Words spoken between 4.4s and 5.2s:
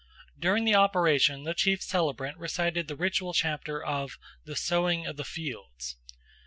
"the sowing of